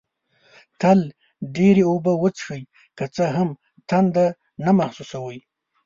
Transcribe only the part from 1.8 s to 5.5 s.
اوبه وڅېښئ، که څه هم تنده نه محسوسوئ